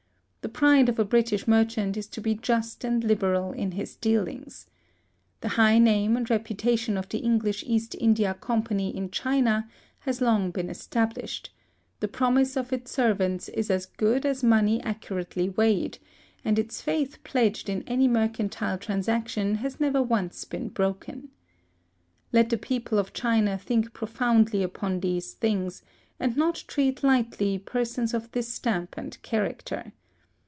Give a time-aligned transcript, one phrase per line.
[0.43, 4.65] The pride of a British merchant is to be just and liberal in his dealings.
[5.41, 9.69] The high name and reputation of the English East India Company in China
[9.99, 11.51] has long been established;
[11.99, 15.99] the promise of its servants is as good as money accurately weighed,
[16.43, 21.29] and its faith pledged in any mercantile transaction has never once been broken.
[22.33, 25.83] Let the people of China think profoundly upon these things,
[26.19, 29.93] and not treat lightly persons of this stamp and character.